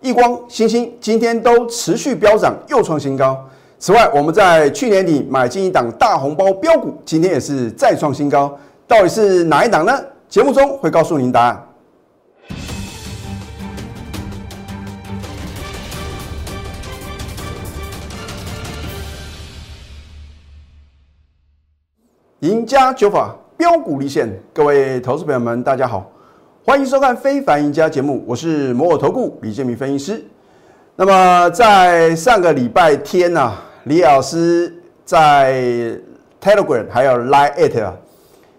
[0.00, 3.36] 亿光、星星今天都持续飙涨，又创新高。
[3.80, 8.56] 此外，我们在去年底买进一档大红包标股，今天也是再创新高，
[8.86, 9.92] 到底是哪一档呢？
[10.28, 11.64] 节目中会告诉您答案。
[22.40, 26.08] 赢家九法标股立现，各位投资朋友们，大家好，
[26.68, 30.22] 欢迎收看《非凡赢家》节目，我是摩尔投顾李建明分析师。
[30.96, 33.50] 那么在上个礼拜天呢、
[33.84, 34.70] 李老师
[35.02, 35.62] 在
[36.38, 37.96] Telegram 还有 Line 啊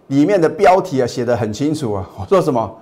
[0.08, 2.77] 里面的标题啊写得很清楚啊，我说什么？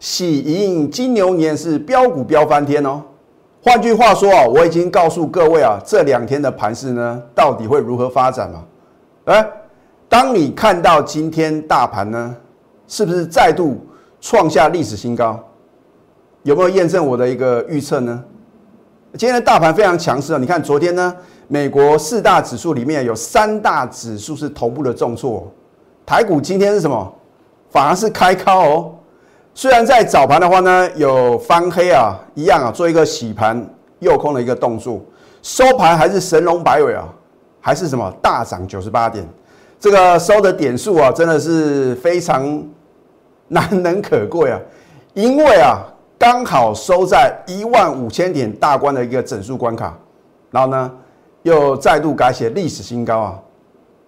[0.00, 3.02] 喜迎金牛年是标股飙翻天哦。
[3.62, 8.64] 换句话说啊，我已经告诉各位啊，这两天的盘势呢，到底会如何发展嘛？
[9.26, 9.46] 哎。
[10.08, 12.34] 当你看到今天大盘呢，
[12.88, 13.78] 是不是再度
[14.22, 15.38] 创下历史新高？
[16.44, 18.22] 有没有验证我的一个预测呢？
[19.14, 20.38] 今天的大盘非常强势啊！
[20.38, 21.14] 你看昨天呢，
[21.48, 25.52] 美国四大指数里面有三大指数是头部的重挫，
[26.06, 27.12] 台股今天是什么？
[27.68, 28.94] 反而是开高哦。
[29.54, 33.68] 虽然在早盘的话呢，有翻黑啊，一样啊，做一个洗盘
[33.98, 35.00] 诱空的一个动作，
[35.42, 37.12] 收盘还是神龙摆尾啊，
[37.60, 39.26] 还是什么大涨九十八点。
[39.80, 42.64] 这个收的点数啊，真的是非常
[43.52, 44.58] 难能可贵啊！
[45.12, 45.84] 因为啊，
[46.18, 49.94] 刚好收在一万五千点大关的一个整数关卡，
[50.50, 50.90] 然后呢，
[51.42, 53.38] 又再度改写历史新高啊！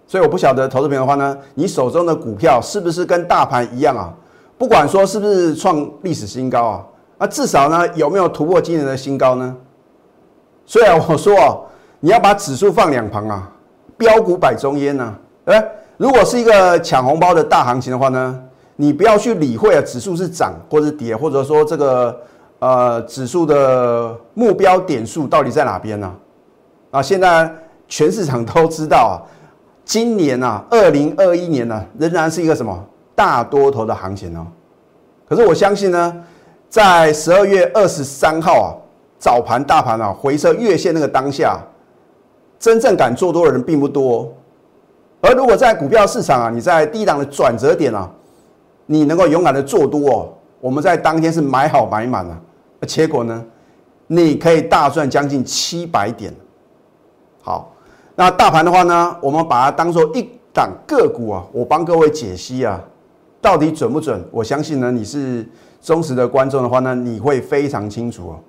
[0.07, 4.11] 所以我不晓得投资朋友的话呢，你手中的股票是不是跟大盘一样啊？
[4.57, 6.85] 不管说是不是创历史新高啊，
[7.19, 9.55] 那至少呢，有没有突破今年的新高呢？
[10.65, 11.55] 虽然我说啊，
[11.99, 13.51] 你要把指数放两旁啊，
[13.95, 15.15] 标股摆中间呢。
[15.45, 15.63] 哎，
[15.97, 18.43] 如果是一个抢红包的大行情的话呢，
[18.75, 22.19] 你不要去理会啊，指数是涨或者跌，或者说这个
[22.59, 26.13] 呃指数的目标点数到底在哪边呢？
[26.91, 27.49] 啊，现在
[27.87, 29.15] 全市场都知道啊，
[29.83, 32.83] 今年啊，二零二一年呢，仍然是一个什么
[33.15, 34.45] 大多头的行情哦。
[35.27, 36.23] 可是我相信呢，
[36.69, 38.67] 在十二月二十三号啊，
[39.17, 41.59] 早盘大盘啊回撤月线那个当下，
[42.59, 44.33] 真正敢做多的人并不多。
[45.21, 48.09] 而如果在股票市场啊，你在低档的转折点啊，
[48.85, 52.41] 你能够勇敢的做多哦，我们在当天是买好买满了，
[52.87, 53.43] 结果呢，
[54.07, 56.33] 你可以大赚将近七百点。
[57.41, 57.73] 好，
[58.15, 62.81] 那大盘的话呢，我们把它当做一档个股啊，我帮各位解析啊，
[63.41, 64.23] 到底准不准？
[64.31, 65.47] 我相信呢，你是
[65.81, 68.39] 忠实的观众的话呢，你会非常清楚哦。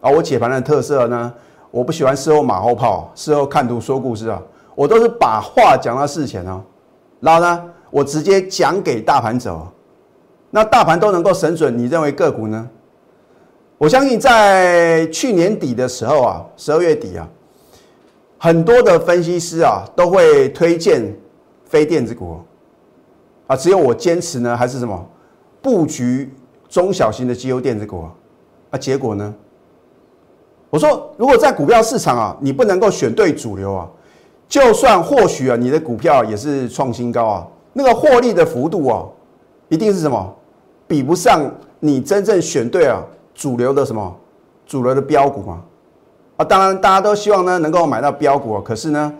[0.00, 1.32] 啊，我解盘的特色呢，
[1.70, 4.40] 我不喜欢事后马后炮，事后看图说故事啊。
[4.74, 6.60] 我都是把话讲到事前哦，
[7.20, 9.68] 然后呢，我直接讲给大盘走，
[10.50, 12.68] 那大盘都能够神准，你认为个股呢？
[13.78, 17.28] 我相信在去年底的时候啊，十二月底啊，
[18.36, 21.16] 很多的分析师啊都会推荐
[21.66, 22.40] 非电子股
[23.46, 25.08] 啊，只有我坚持呢，还是什么
[25.62, 26.34] 布局
[26.68, 28.08] 中小型的绩优电子股
[28.70, 28.76] 啊？
[28.76, 29.32] 结果呢？
[30.68, 33.88] 我说，如果在股票市场啊，你不能够选对主流啊。
[34.48, 39.04] 就算或许啊，你的股票也是创新高啊，那个获利的幅度啊，
[39.68, 40.34] 一定是什么
[40.86, 41.42] 比不上
[41.80, 43.02] 你真正选对啊
[43.34, 44.16] 主流的什么
[44.64, 45.60] 主流的标股嘛？
[46.36, 49.12] 啊，当然大家都希望呢能够买到标股啊，可是呢，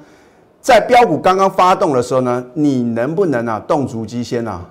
[0.61, 4.65] 在标股刚刚发动的时候呢，你能不能啊动足机先啊？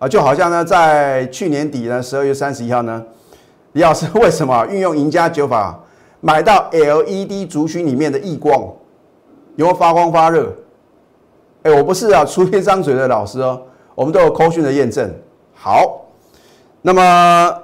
[0.00, 3.02] 啊，就好像呢在去年底呢十二月三十一号呢，
[3.72, 5.80] 李老师为什么运用赢家九法
[6.20, 8.60] 买到 LED 族群里面的异光？
[9.56, 10.52] 有没有发光发热？
[11.64, 13.60] 哎，我不是啊， 出一张嘴的老师哦。
[13.94, 15.10] 我们都有科讯的验证。
[15.54, 16.04] 好，
[16.82, 17.54] 那么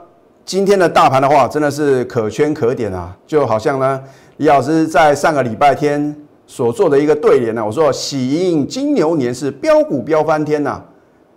[0.45, 3.15] 今天的大盘的话，真的是可圈可点啊。
[3.27, 4.03] 就好像呢，
[4.39, 6.17] 李老师在上个礼拜天
[6.47, 10.83] 所做的一个对联呢，我说喜迎金牛年是标股飙翻天呐。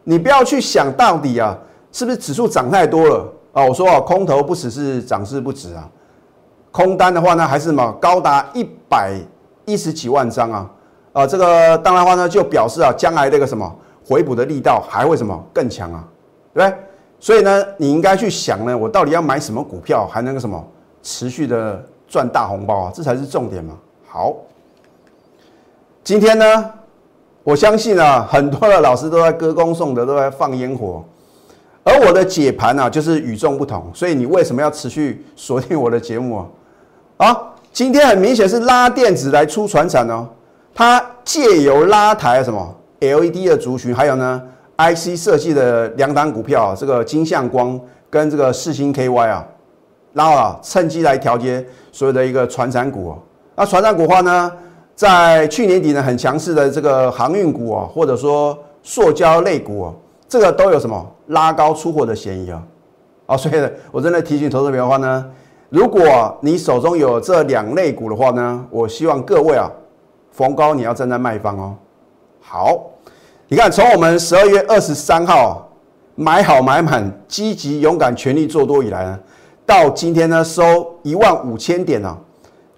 [0.06, 1.58] 你不要去想到底啊，
[1.92, 3.66] 是不是指数涨太多了啊？
[3.66, 5.90] 我说啊，空头不只是涨势不止啊，
[6.72, 9.20] 空单的话呢，还是什么高达一百。
[9.66, 10.70] 一十几万张啊，
[11.14, 13.74] 啊，这个当然话呢，就表示啊，将来这个什么
[14.06, 16.04] 回补的力道还会什么更强啊，
[16.54, 16.78] 对不对？
[17.20, 20.62] 所以呢，你应该去想呢，我到底要买什么股票，还能够什么
[21.02, 22.92] 持续的赚大红包啊？
[22.94, 23.78] 这才是重点嘛。
[24.08, 24.36] 好，
[26.04, 26.72] 今天呢，
[27.44, 31.04] 我相信啊，很多的老师都在歌功颂德，都在放烟火，
[31.84, 33.90] 而我的解盘呢，就是与众不同。
[33.94, 36.48] 所以你为什么要持续锁定我的节目啊？
[37.28, 37.42] 啊？
[37.72, 40.28] 今天很明显是拉电子来出船产哦，
[40.76, 44.42] 它借由拉抬什么 LED 的族群，还有呢
[44.78, 47.80] IC 设计的两档股票，这个金相光
[48.10, 49.46] 跟这个世星 KY 啊，
[50.14, 53.18] 然后啊趁机来调节所有的一个传产股哦。
[53.56, 54.52] 那传产股的话呢，
[54.96, 59.94] 在去年底呢很强势的这个航运股啊，或者说塑胶类股啊，
[60.28, 62.64] 这个都有什么拉高出货的嫌疑啊。
[63.28, 65.26] 啊，所以呢，我真的提醒投资者的话呢，
[65.70, 69.70] 如果你手中有这两类股的话呢，我希望各位啊，
[70.34, 71.74] 逢高你要站在卖方哦。
[72.42, 72.82] 好，
[73.48, 75.72] 你看从我们十二月二十三号
[76.16, 79.20] 买好买满，积极勇敢全力做多以来呢，
[79.66, 82.18] 到今天呢收一万五千点啊，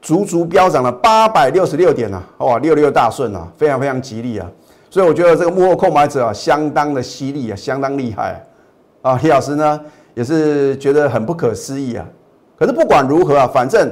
[0.02, 4.46] 足足飙涨了八百六十六点啊，哇，六六大顺啊，非常非常吉利啊。
[4.92, 8.46] 所以我觉得这个幕后购买者啊，相当的犀利啊，相当厉害
[9.02, 9.20] 啊。
[9.24, 9.82] 李老师呢？
[10.16, 12.06] 也是觉得很不可思议啊！
[12.58, 13.92] 可是不管如何啊，反正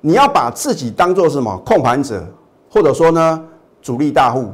[0.00, 2.26] 你要把自己当做什么控盘者，
[2.70, 3.42] 或者说呢
[3.80, 4.50] 主力大户，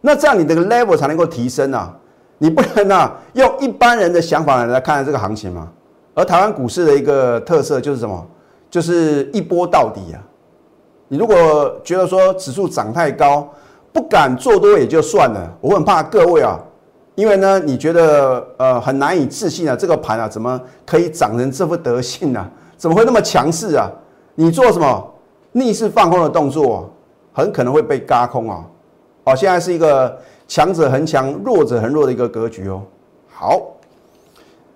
[0.00, 1.94] 那这样你这个 level 才能够提升啊！
[2.38, 5.68] 你不能啊用一般人的想法来看这个行情嘛。
[6.14, 8.26] 而台湾股市的一个特色就是什么？
[8.70, 10.18] 就是一波到底啊！
[11.08, 13.48] 你如果觉得说指数涨太高，
[13.92, 16.58] 不敢做多也就算了，我很怕各位啊。
[17.14, 22.44] 因为呢，你觉得呃很难以置信啊，这个盘啊怎么可以涨成这副德性呢？
[22.76, 23.88] 怎么会那么强势啊？
[24.34, 25.14] 你做什么
[25.52, 26.90] 逆势放空的动作，
[27.34, 28.64] 很可能会被嘎空啊！
[29.24, 32.80] 哦，现在是一个强者恒强，弱者恒弱的一个格局哦。
[33.28, 33.60] 好，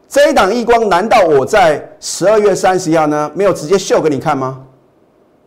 [0.09, 4.65] 这一档易光，难道我在十二月三十号呢没有直接秀给你看吗？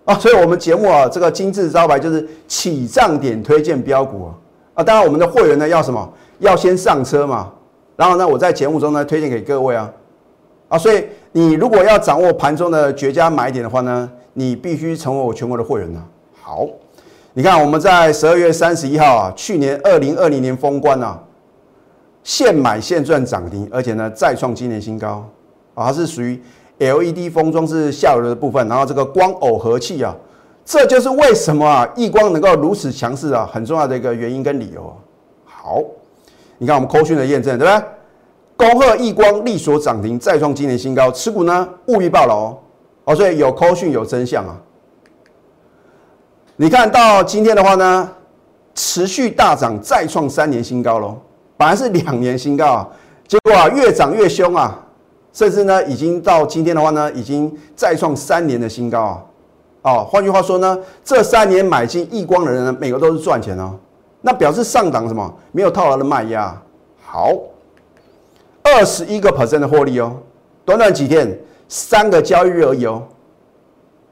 [0.05, 4.33] 啊，所以我们节目啊这个金字招牌就是起涨点推荐标股啊
[4.75, 6.13] 啊，当然我们的会员呢要什么？
[6.39, 7.51] 要先上车嘛，
[7.95, 9.93] 然后呢，我在节目中呢推荐给各位啊，
[10.69, 16.03] 啊，所以你如果要掌握盘中的绝佳买点的话呢，你必须成为我全国的会员呢。
[16.41, 16.67] 好，
[17.33, 21.17] 你看我们在十二月三十一号啊，去年二零二零年封关啊，
[22.23, 25.25] 现买现赚涨停，而且呢再创今年新高
[25.73, 26.41] 啊，它是属于
[26.79, 30.13] LED 封装是下游的部分，然后这个光耦合器啊，
[30.65, 34.93] 这就是为什么啊易光能够如此强势啊，很重要的一个原因跟理由。
[35.45, 35.81] 好。
[36.57, 38.69] 你看我们扣讯的验证，对不对？
[38.69, 42.57] 恭贺易光力所涨停，再创今年新高，持股呢务必爆了哦！
[43.05, 44.55] 哦，所以有扣讯有真相啊！
[46.61, 48.07] 你看到今天的话呢，
[48.75, 51.17] 持续大涨，再创三年新高喽！
[51.57, 52.87] 本来是两年新高啊，
[53.27, 54.79] 结果啊越涨越凶啊，
[55.33, 59.23] 甚至呢已经到今天的话呢，已经再创三年的新高啊！
[59.81, 63.75] 哦，换句话说呢，这三年买进易光的人呢，每个都是赚钱哦。
[64.21, 66.55] 那表示上档什么没有套牢的卖压，
[67.03, 67.31] 好，
[68.61, 70.15] 二十一个 percent 的获利哦，
[70.63, 71.35] 短短几天，
[71.67, 73.01] 三个交易日而已哦，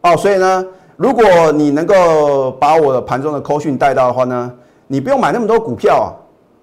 [0.01, 0.65] 哦，所以呢，
[0.99, 4.51] 如果你能够把我的盘中的扣讯带到的话呢，
[4.87, 6.13] 你不用买那么多股票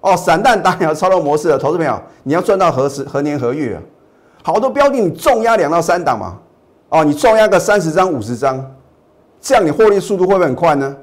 [0.01, 3.81] 啊，哦，散弹打鸟操作模式的投资朋友，你要赚到何时何年何月啊？
[4.43, 6.37] 好多标的你重压两到三档嘛，
[6.89, 8.63] 哦，你重压个三十张五十张，
[9.41, 10.95] 这样你获利速度会不会很快呢？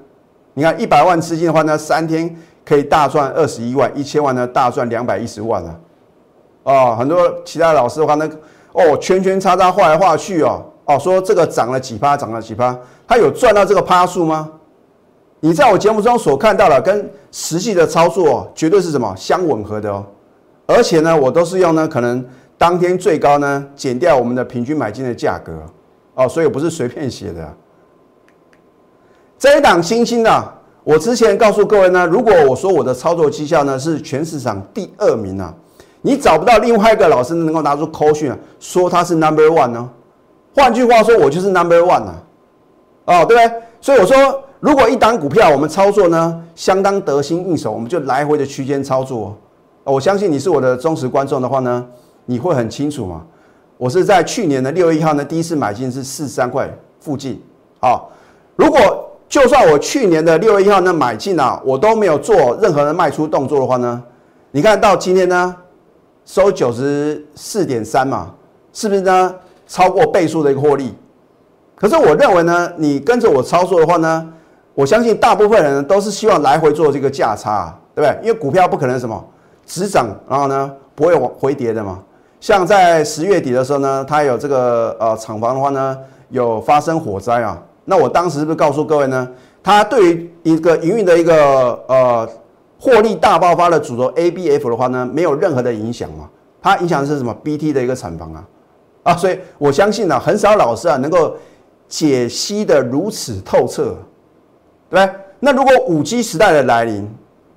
[0.52, 2.32] 你看一百万资金的话呢，三天
[2.64, 5.74] 可以大赚二十一万，一千万呢大赚两百一十万啊！
[6.62, 8.30] 哦，很多其他老师的话呢，
[8.74, 14.50] 哦圈圈叉叉画来画去哦，哦说这个涨了几趴，涨了几趴，他有赚到这个趴数吗？
[15.40, 20.04] 你在我节目中所看到的跟实际的操作绝对是什么相吻合的哦，
[20.66, 22.24] 而且呢，我都是用呢可能
[22.56, 25.52] 当天最高呢减掉我们的平均买进的价格
[26.14, 27.52] 哦，所以不是随便写的。
[29.38, 35.52] 这一档新兴的，我之前告诉各位呢，如果我说我的操作绩效呢是全市场第二名啊，
[36.00, 39.90] 你找不到另外一个老师能够拿出口讯啊，说他是 number one 呢。
[40.54, 42.22] 换句话说，我就是 number one 啊，
[43.06, 43.62] 哦，对不对？
[43.80, 49.36] 所以我说，如果一档股票我们操作呢相当得心应手，我们就来回的区间操作。
[49.82, 51.84] 我相信你是我的忠实观众的话呢，
[52.26, 53.22] 你会很清楚嘛。
[53.76, 57.42] 我是在去年的六月一号呢第一次买进是四十三块附近，
[57.80, 58.10] 好，
[58.56, 64.02] 如果就算我去年的六月一号呢买进啊，我都没有做任何的卖出动作的话呢，
[64.52, 65.54] 你看到今天呢
[66.24, 68.32] 收九十四点三嘛，
[68.72, 69.34] 是不是呢
[69.74, 70.94] 超过倍数的一个获利？
[71.74, 74.32] 可是我认为呢，你跟着我操作的话呢，
[74.72, 78.20] 我相信大部分人都是希望来回做这个价差，对不对？
[78.24, 79.24] 因为股票不可能什么
[79.66, 81.98] 只涨，然后呢不会往回跌的嘛。
[82.40, 87.60] 像在十月底的时候呢，它有这个呃厂房的话呢，有发生火灾啊。
[87.84, 89.28] 那我当时是不是告诉各位呢？
[89.60, 92.28] 它对于一个营运的一个呃
[92.78, 96.30] 获利大爆发的主轴 A B F 的话呢，没有任何的影响嘛？
[96.62, 98.44] 它影响的是什么？B T 的一个产房啊
[99.04, 99.14] 啊！
[99.14, 101.36] 所以我相信呢，很少老师啊能够
[101.86, 103.96] 解析的如此透彻，
[104.90, 105.10] 对不对？
[105.38, 107.08] 那如果五 G 时代的来临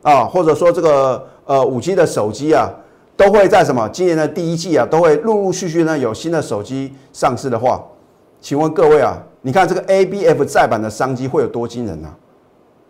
[0.04, 2.70] 啊，或者说这个呃五 G 的手机啊，
[3.16, 7.84] 都会在什么今年的第一季啊，都会陆陆续续呢有新的手机上市的话。
[8.40, 12.10] 请问各位啊，你看这个 ABF 再版的商机会有多惊人呢？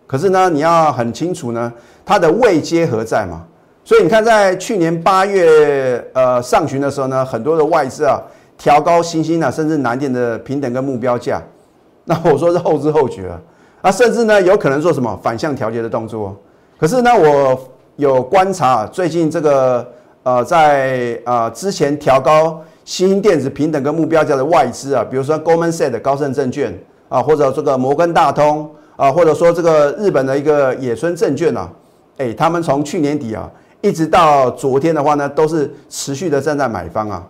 [0.06, 1.72] 可是呢，你要很清楚呢，
[2.04, 3.44] 它的位阶何在嘛？
[3.84, 8.20] 所以你看，在去年八月呃上旬的时候呢，很多的外资啊
[8.58, 11.42] 调高新兴啊，甚至南电的平等跟目标价。
[12.04, 13.40] 那我说是后知后觉啊，
[13.82, 16.36] 啊，甚至呢有可能做什么反向调节的动作。
[16.78, 17.58] 可是呢，我
[17.96, 19.86] 有观察最近这个
[20.22, 26.76] 呃，在呃之前调高新兴电子平等跟目标价的外资啊，比如说 Goldman Sachs 高盛证券
[27.08, 31.70] 啊，或者这个摩根大通啊，或者说这个日本的一个野村证券啊，
[32.16, 33.50] 哎，他们从去年底啊
[33.80, 37.26] 一直到昨天的话呢，都是持续的站在买方啊，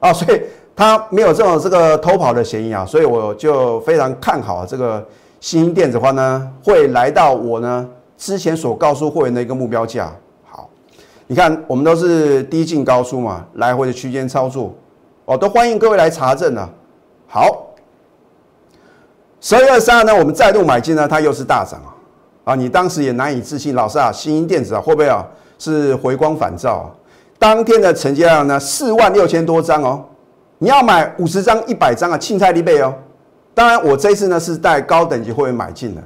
[0.00, 0.42] 啊，所以。
[0.76, 5.04] 它没有这种这个偷跑的嫌疑啊，所以我就非常看好这个
[5.38, 10.10] 新兴电子话呢，会来到我呢之前所告诉会员的一个目标价。
[10.48, 10.70] 好，
[11.26, 14.72] 你看我们都是低进高出嘛，来回的区间操作，
[15.26, 16.66] 哦，都欢迎各位来查证啊。
[17.26, 17.66] 好，
[19.38, 21.92] 十二月二十二呢，我们再度买进呢，它又是大涨啊，
[22.44, 25.26] 啊，你当时也难以置信，老师啊，新兴电子啊会不会啊
[25.58, 26.88] 是回光返照啊？
[27.40, 30.04] 当天的成交量呢四万六千多张哦。
[30.58, 32.94] 你要买五十张、一百张啊，青菜利倍哦。
[33.54, 36.02] 当然，我这次呢是带高等级会员买进的，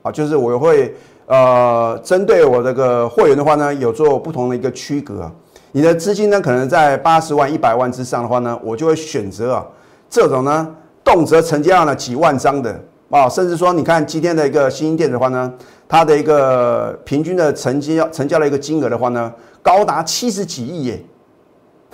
[0.00, 0.96] 啊，就是我会
[1.26, 5.30] 呃针对我这个会员的话呢，有做不同的一个区隔。
[5.72, 9.66] 你的资金呢可能在八十万、一百万之上的话呢，我就会选择啊
[10.08, 15.52] 这种呢动辄成交量呢几万张的啊，甚至说你看今天的一个新店的话呢，
[15.88, 21.04] 它的一个平均的成交成交的一个金额的话呢，高达七十几亿耶。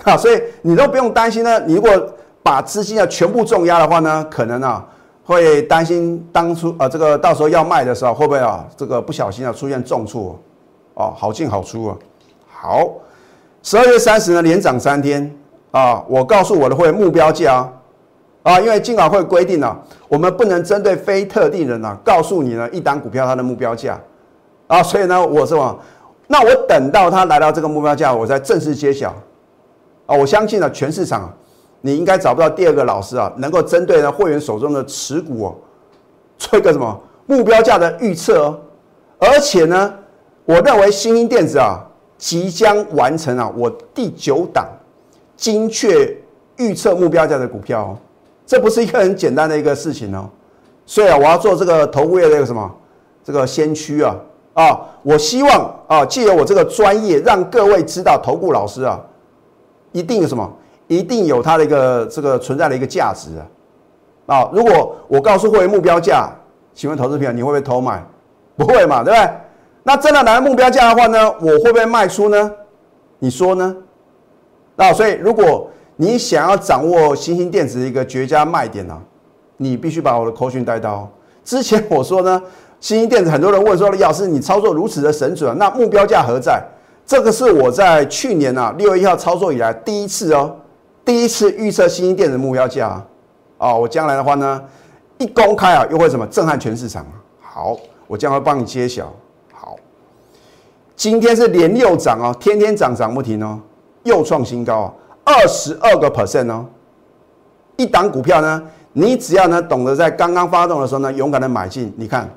[0.03, 1.59] 啊，所以你都不用担心呢。
[1.65, 1.89] 你如果
[2.43, 4.85] 把资金啊全部重压的话呢，可能啊
[5.23, 10.39] 会担心当初啊这个到时候要卖的时候会不会啊这个不小心啊出现重挫
[10.93, 11.97] 哦，好进好出啊。
[12.47, 12.87] 好，
[13.63, 15.35] 十二月三十呢连涨三天
[15.71, 17.73] 啊，我告诉我的会目标价啊，
[18.47, 19.77] 啊因为金管会规定了，
[20.07, 23.99] 我们不能针对非特定人啊告诉你呢一档股票它的目标价
[24.67, 25.77] 啊，所以呢我是么？
[26.27, 29.13] 那我等到它来到这个目标价，我再正式揭晓。
[30.05, 31.29] 啊，我相信呢，全市场
[31.81, 35.55] 你应该找不到第二个老师啊，能够针对呢会员手中的持股哦，
[36.37, 38.57] 做一个什么目标价的预测哦。
[39.19, 39.93] 而且呢，
[40.45, 41.85] 我认为新兴电子啊，
[42.17, 44.65] 即将完成啊我第九档
[45.35, 46.17] 精确
[46.55, 47.97] 预测目标价的股票哦，
[48.47, 50.27] 这不是一个很简单的一个事情哦。
[50.87, 52.75] 所以啊，我要做这个投顾业的一个什么
[53.23, 54.15] 这个先驱啊
[54.53, 58.99] 啊，我希望啊，借由我这个专业，让各位知道投顾老师啊。
[59.91, 60.51] 一定有什么？
[60.87, 63.29] 一定有它的一个这个存在的一个价值
[64.27, 64.37] 啊！
[64.37, 66.29] 啊，如果我告诉会员目标价，
[66.73, 68.01] 请问投资友你会不会偷买？
[68.55, 69.29] 不会嘛，对不对？
[69.83, 72.51] 那真的来目标价的话呢，我会不会卖出呢？
[73.19, 73.75] 你说呢？
[74.77, 78.97] 啊，所以如果你想要掌握新兴电子的一个绝佳卖点呢，
[79.57, 81.09] 你必须把我的口讯带到。
[81.43, 82.41] 之前我说呢，
[82.79, 86.63] 新兴电子很多人问说，李老师你操作如此的神准，那目标价何在？
[87.05, 90.53] 这个是我在去年啊六月一号操作以来第一次哦，
[91.05, 93.01] 第一次预测新兴电子目标价
[93.57, 94.61] 啊，我将来的话呢，
[95.17, 97.05] 一公开啊又会什么震撼全市场
[97.41, 97.77] 好，
[98.07, 99.11] 我将会帮你揭晓。
[99.53, 99.77] 好，
[100.97, 103.57] 今天是连六涨哦，天天涨涨不停哦，
[104.03, 104.93] 又创新高啊，
[105.27, 106.65] 二十二个 percent 哦。
[107.75, 112.29] 一档股票呢，你只要呢懂得在刚刚发动的时候呢，勇敢的买进，你看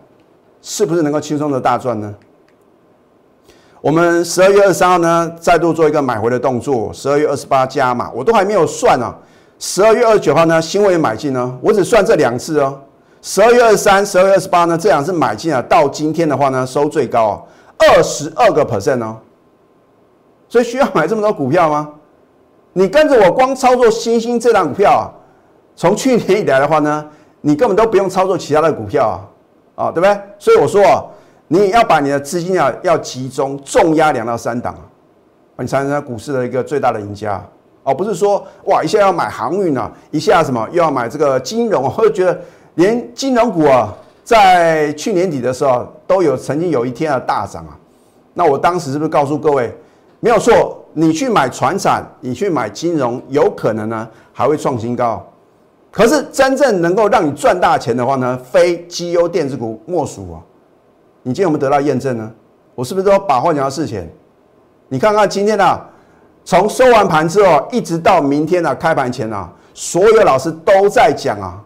[0.61, 2.13] 是不是能够轻松的大赚呢？
[3.81, 6.93] 我们十二月二十三号呢，再度做一个买回的动作。
[6.93, 9.15] 十二月二十八加码，我都还没有算呢。
[9.59, 12.79] 十二月二十九号呢，新会买进呢，我只算这两次哦。
[13.23, 17.43] 十二月二十三、十二月二十八呢，这两次买进啊，到今天的话呢，收最高啊，
[17.79, 19.17] 二十二个 percent 哦。
[20.49, 21.89] 所以需要买这么多股票吗？
[22.73, 25.05] 你跟着我光操作新兴这档股票啊，
[25.77, 27.07] 从去年以来的话呢，
[27.41, 29.21] 你根本都不用操作其他的股票
[29.77, 30.21] 啊，啊，对不对？
[30.39, 31.05] 所以我说啊。
[31.53, 34.87] 你要把你的资金啊要集中重压两到三档啊，
[35.59, 37.45] 你才能股市的一个最大的赢家
[37.83, 37.93] 哦。
[37.93, 42.41] 不是说哇一下要买航运啊，一下什么又要买这个金融，我就觉得
[42.77, 47.77] 连金融股啊，在去年底的时候都有曾经有一天的大涨啊。
[48.35, 49.77] 那我当时是不是告诉各位
[50.21, 50.77] 没有错？
[50.93, 55.25] 你去买船产，你去买金融，有可能呢还会创新高。
[55.91, 60.43] 可是真正能够让你赚大钱的话呢，非绩优电子股莫属啊。
[61.23, 62.31] 你今天有没有得到验证呢？
[62.75, 64.11] 我是不是都把话讲到事前？
[64.89, 65.89] 你看看今天啊，
[66.45, 71.63] 从收完盘之后一直到明天的开盘前啊，所有老师都在讲啊。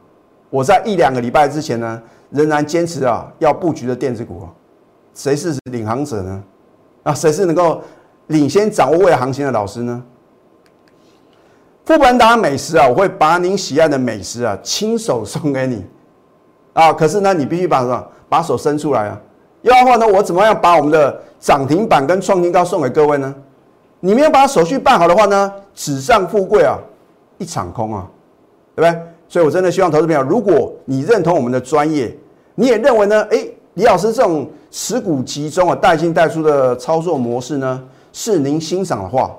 [0.51, 4.47] 我在一两个礼拜之前呢，仍然坚持啊要布局的电子股啊，
[5.15, 6.45] 谁是领航者呢？
[7.05, 7.83] 啊，谁是能够
[8.29, 10.03] 领先掌握未来行情的老师呢？
[11.85, 15.85] 富本达美食啊，我会把您喜爱的美食啊亲手送给你
[16.73, 16.93] 啊。
[16.93, 19.21] 可是呢，你必须把什么把手伸出来啊。
[19.63, 23.35] 要的话呢，我怎么样把我们的涨停板跟创新高送给各位呢？
[24.01, 26.79] 你没有把手续办好的话呢，纸上富贵啊，
[27.39, 28.07] 一场空啊，
[28.75, 29.03] 对不对？
[29.29, 32.15] 所以我真的希望投资朋友，如果你认同我们的专业，
[32.55, 37.83] 你也认为呢，哎，李老师这种持股集中啊、带进带出的操作模式呢，
[38.15, 39.35] 是您欣赏的话，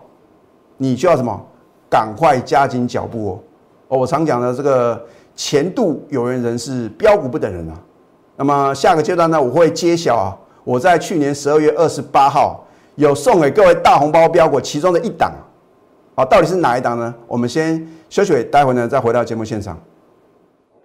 [0.76, 1.42] 你就要什么？
[1.90, 3.40] 赶快加紧脚步哦！
[3.88, 5.02] 哦，我常讲的这个
[5.34, 7.80] 前度有缘人是标股不等人啊。
[8.36, 15.32] 那么下个阶段呢，我会揭晓啊，我在去年十二月二十八号有送给各位大红包标股其中的一档，
[16.16, 17.16] 啊，到底是哪一档呢？
[17.28, 19.80] 我们先休息，待会呢再回到节目现场。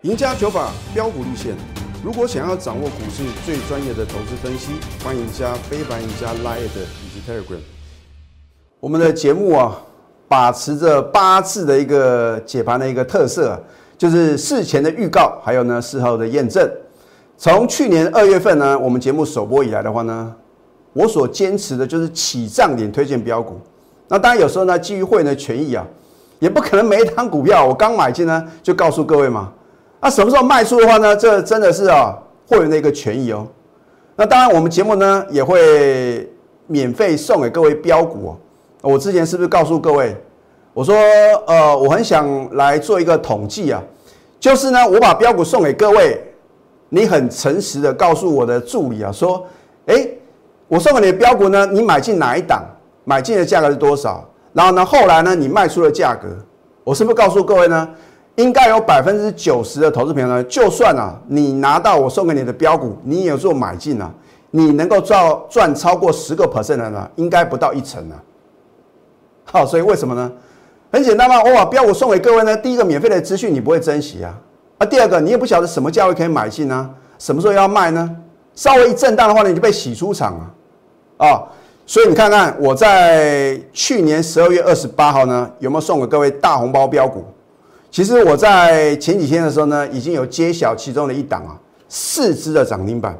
[0.03, 1.57] 赢家九法标股立线，
[2.05, 7.80] 如果想要掌握股市最专业的投资分析，欢迎加非凡、赢家 Line 以及 Telegram。
[8.81, 9.79] 我们的节目啊，
[10.27, 13.63] 把持着八次的一个解盘的一个特色，
[13.99, 16.67] 就是事前的预告，还有呢事后的验证。
[17.37, 20.35] 从去年二月份呢，我们节目首播以来的话呢，
[20.95, 23.61] 我所坚持的就是起涨点推荐标股。
[24.09, 25.87] 那当然有时候呢，基于会员的权益啊，
[26.39, 29.53] 也不可能每一档股票我刚买进呢就告诉各位嘛。
[30.01, 33.47] 那什么时候卖出的话呢，这真的是啊会员的一个权益哦。
[34.17, 36.27] 那当然我们节目呢也会
[36.67, 38.37] 免费送给各位标股哦。
[38.83, 40.17] 我之前是不是告诉各位，
[40.73, 40.95] 我说
[41.47, 43.83] 呃我很想来做一个统计啊，
[44.39, 46.23] 就是呢我把标股送给各位。
[46.93, 49.47] 你很诚实的告诉我的助理啊，说，
[49.87, 50.09] 哎，
[50.67, 52.65] 我送给你的标股呢，你买进哪一档？
[53.05, 54.29] 买进的价格是多少？
[54.53, 56.27] 然后呢，后来呢，你卖出的价格，
[56.83, 57.89] 我是不是告诉各位呢？
[58.35, 64.13] 应该有百分之九十的投资朋友呢，就算啊，你拿到我送给你的标股，你也有做买进啊，
[64.51, 68.21] 你能够赚赚超过十个 percent 的呢，应该不到一成啊。
[69.53, 70.31] 好，所以为什么呢？
[70.93, 74.39] 很简单嘛，我把标股送给各位呢，第一个免费的资讯你不会珍惜啊。
[74.79, 76.91] 啊，第二个，你也不晓得什么价位可以买进呢？
[77.19, 78.17] 什么时候要卖呢？
[78.55, 81.43] 稍微一震荡的话呢，你就被洗出场了啊！
[81.87, 87.25] 所以你看看我在去年十二月二十八号呢，有没有送给各位大红包标股？
[87.91, 91.59] 其实我在前几天的时候呢，已经有揭晓其中的一档啊，
[91.89, 93.17] 四只的涨停板。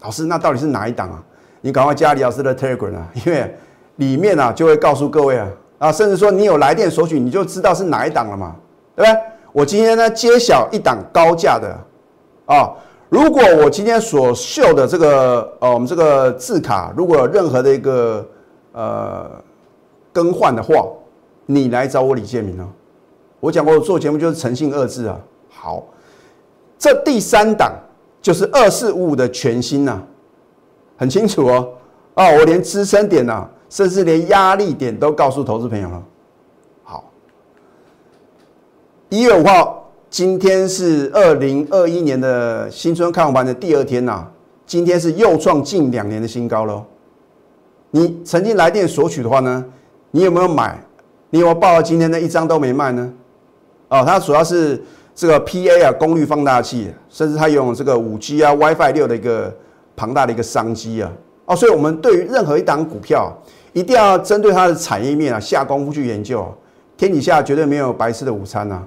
[0.00, 1.22] 老师，那到底是哪一档啊？
[1.60, 3.54] 你赶快加李老师的 Telegram 啊，因为
[3.96, 8.56] 里面啊就会告诉各位啊啊，甚至说你有来电索取，你就知道是哪一档了嘛，
[8.94, 9.20] 对不对？
[9.52, 11.76] 我今天呢揭晓一档高价的
[12.46, 12.72] 啊，
[13.08, 18.26] 如果我今天所秀的这个呃我们这个字卡如果有任何的一个
[18.72, 19.30] 呃
[20.12, 20.86] 更换的话，
[21.46, 22.66] 你来找我李建明呢？
[23.40, 25.18] 我讲过我做节目就是诚信二字啊。
[25.50, 25.84] 好，
[26.78, 27.72] 这第三档
[28.20, 30.00] 就是二四五五的全新呐，
[30.96, 31.68] 很清楚哦。
[32.14, 36.02] 啊，我连支撑点呐，甚至连压力点都告诉投资朋友了。
[36.84, 37.10] 好
[39.08, 44.28] 一月五号，今天是二零二一年的新春开红盘的第二天呐。
[44.66, 46.84] 今天是又创近两年的新高喽。
[47.90, 49.64] 你曾经来电索取的话呢，
[50.10, 50.78] 你有没有买？
[51.30, 53.10] 你有没有报到今天的一张都没卖呢？
[53.88, 54.82] 哦，它主要是
[55.14, 59.50] 这个 PA 啊，功率放大器，甚至它用这个五 G 啊、WiFi 六的一个
[59.96, 61.10] 庞大的一个商机啊。
[61.46, 63.34] 哦，所以我们对于任何一档股票，
[63.72, 66.46] 一定要针对它的产业面啊下功夫去研究。
[66.96, 68.82] 天底下绝对没有白吃的午餐呐。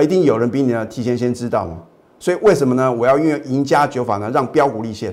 [0.00, 1.76] 一定有人比你呢提前先知道嘛，
[2.20, 2.92] 所以为什么呢？
[2.92, 5.12] 我要运用赢家九法呢，让标股立现，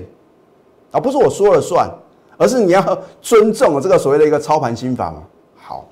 [0.92, 1.90] 而不是我说了算，
[2.36, 5.24] 而是你要尊重这个所谓的一个操盘心法嘛。
[5.56, 5.88] 好，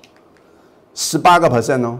[0.93, 1.99] 十八个 percent 哦，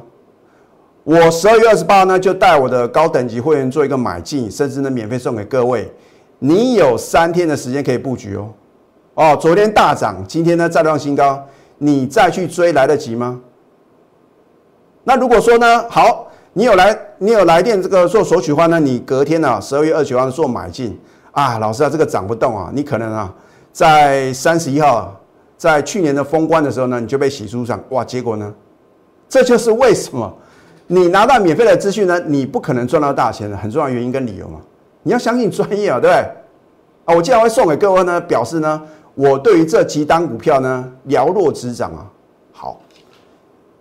[1.03, 5.91] 我十二月二十八呢就带我的高等级会员做一个买进，甚至呢免费送给各位，
[6.39, 8.47] 你有三天的时间可以布局哦。
[9.15, 11.43] 哦，昨天大涨，今天呢再创新高，
[11.79, 13.41] 你再去追来得及吗？
[15.03, 16.31] 那如果说呢，好。
[16.57, 20.97] 你有来，你有来电这个做索取的话呢，你隔天呢，十二月二十九号做买进
[21.33, 23.33] 啊，老师啊，这个涨不动啊，你可能啊，
[23.73, 25.13] 在三十一号，
[25.57, 28.53] 在去年的封关的时候呢，你就被洗出场，哇，结果呢，
[29.27, 30.33] 这就是为什么
[30.87, 34.61] 你拿到免费的资讯呢，你不可能赚到大钱的很重要原因跟理由嘛，
[35.03, 36.25] 你要相信专业啊，对不对？
[37.03, 38.81] 啊，我既然会送给各位呢，表示呢，
[39.15, 42.05] 我对于这几单股票呢，了若指掌啊，
[42.51, 42.79] 好。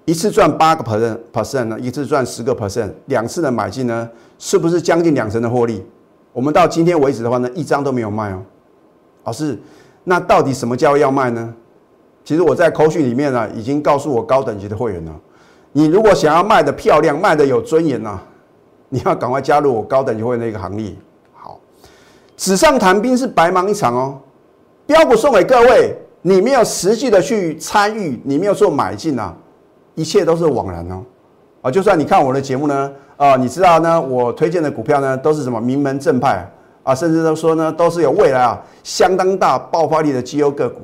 [0.06, 5.84] 一次赚八个 percent percent 呢，一次赚十个 percent，两次的买进呢，是不是将近两成的获利？
[6.32, 8.42] 我们到今天为止的话呢，一张都没有卖哦。
[9.24, 9.58] 老师，
[10.04, 11.54] 那到底什么价位要卖呢？
[12.22, 15.12] 其实我在口讯里面呢，已经告诉我高等级的会员了。
[15.72, 18.20] 你如果想要卖的漂亮，卖的有尊严呐，
[18.90, 20.94] 你要赶快加入我高等级会员的一个行列。
[21.32, 21.58] 好，
[22.36, 24.20] 纸上谈兵是白忙一场哦。
[24.86, 29.34] 标股送给各位，你没有实际的去参与，你没有做买进啊。
[29.94, 31.02] 一切都是枉然哦。
[31.62, 36.50] 啊，就算你看我的节目呢，啊，你知道呢，我推荐的股票呢都是什么名门正派
[36.82, 40.80] 啊，甚至都说呢都是有未来啊相当大爆发力的绩优个股。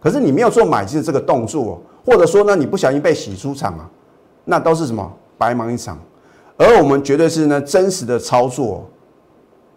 [0.00, 3.90] 可是你没有做买进的这个动作，或者说呢你不小心被洗出场啊，
[4.44, 5.98] 那都是什么白忙一场。
[6.56, 8.88] 而我们绝对是呢真实的操作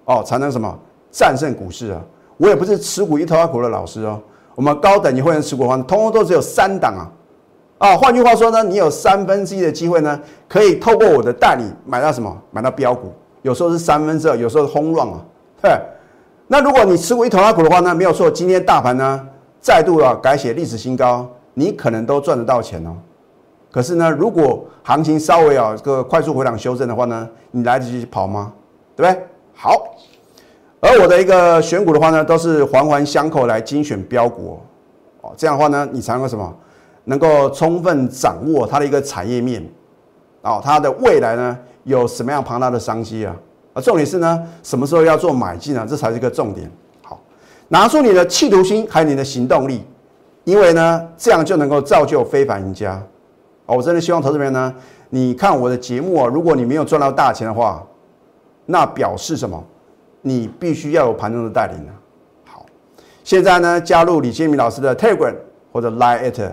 [0.06, 0.80] 哦，才能什么
[1.12, 2.02] 战胜股市啊。
[2.39, 4.19] 我也不是持股一头阿股的老师哦，
[4.56, 7.04] 我们高等级会员持股方，通通都只有三档啊。
[7.80, 12.36] 啊，换句话说呢，你有三分之一的机会呢，可以透过我的代理买到什么？
[12.52, 15.21] 买到标股，有时候是三分之二，有时候是轰乱啊。
[15.62, 15.78] 对，
[16.47, 19.28] 那如果你持股一头二股的话呢，没有错，今天大盘呢
[19.60, 22.95] 再度啊改写历史新高，你可能都赚得到钱哦。
[23.71, 28.52] 可是呢，如果行情稍微啊个快速回档修正的话呢，你来得及跑吗？
[28.95, 29.23] 对不对？
[29.54, 29.73] 好，
[30.81, 34.59] 而我的一个选股的话呢，都是环环相扣来精选标股
[35.21, 36.55] 哦，这样的话呢，你才能够什么？
[37.05, 39.61] 能够充分掌握它的一个产业面，
[40.41, 43.35] 哦，它的未来呢有什么样庞大的商机啊？
[43.73, 45.85] 啊，重点是呢，什么时候要做买进啊？
[45.89, 46.71] 这才是一个重点。
[47.03, 47.19] 好，
[47.67, 49.83] 拿出你的企图心，还有你的行动力，
[50.43, 53.01] 因为呢，这样就能够造就非凡赢家。
[53.65, 54.73] 哦，我真的希望投资人呢，
[55.09, 57.85] 你看我的节目啊，如果你没有赚到大钱的话，
[58.65, 59.61] 那表示什么？
[60.21, 61.91] 你必须要有盘中的带领呢。
[62.45, 62.65] 好，
[63.23, 65.36] 现在呢，加入李建明老师的 Telegram
[65.71, 66.51] 或者 Line at。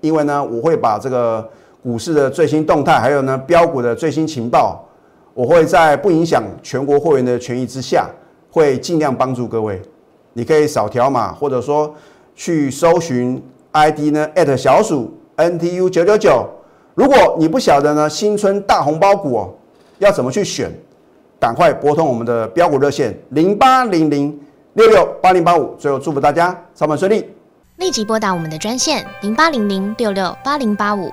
[0.00, 1.48] 因为呢，我会把这个
[1.82, 4.84] 股市的最新动态，还有呢标股的最新情报，
[5.32, 8.06] 我会在不影响全国会员的权益之下，
[8.50, 9.80] 会尽量帮助各位。
[10.34, 11.94] 你可以扫条码，或者说
[12.34, 16.46] 去搜寻 ID 呢小鼠 NTU 九九九。
[16.94, 19.54] 如果你不晓得呢新春大红包股哦
[19.98, 20.70] 要怎么去选，
[21.38, 24.38] 赶快拨通我们的标股热线零八零零
[24.74, 25.74] 六六八零八五。
[25.78, 27.24] 最后祝福大家上班顺利。
[27.76, 31.12] 立即拨打我们的专线零八零零六六八零八五